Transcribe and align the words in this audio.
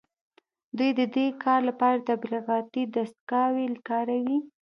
دوی 0.77 0.91
د 0.99 1.01
دې 1.15 1.27
کار 1.43 1.59
لپاره 1.69 2.05
تبلیغاتي 2.09 2.83
دستګاوې 2.95 3.65
کاروي 3.89 4.39